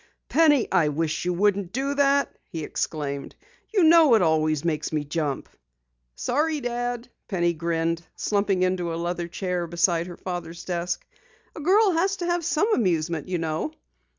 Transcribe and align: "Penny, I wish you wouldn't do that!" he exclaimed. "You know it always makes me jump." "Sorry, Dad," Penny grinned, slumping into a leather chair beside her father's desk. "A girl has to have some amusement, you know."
"Penny, 0.29 0.67
I 0.71 0.87
wish 0.87 1.25
you 1.25 1.31
wouldn't 1.33 1.71
do 1.73 1.93
that!" 1.93 2.35
he 2.49 2.63
exclaimed. 2.63 3.35
"You 3.71 3.83
know 3.83 4.15
it 4.15 4.23
always 4.23 4.65
makes 4.65 4.91
me 4.91 5.03
jump." 5.03 5.47
"Sorry, 6.15 6.59
Dad," 6.59 7.07
Penny 7.27 7.53
grinned, 7.53 8.01
slumping 8.15 8.63
into 8.63 8.91
a 8.95 8.97
leather 8.97 9.27
chair 9.27 9.67
beside 9.67 10.07
her 10.07 10.17
father's 10.17 10.65
desk. 10.65 11.05
"A 11.55 11.59
girl 11.59 11.91
has 11.91 12.17
to 12.17 12.25
have 12.25 12.43
some 12.43 12.73
amusement, 12.73 13.27
you 13.27 13.37
know." 13.37 13.73